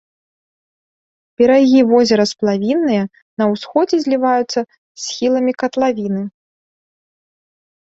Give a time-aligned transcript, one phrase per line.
[1.41, 3.03] Берагі возера сплавінныя,
[3.43, 4.69] на ўсходзе зліваюцца з
[5.09, 6.23] схіламі катлавіны.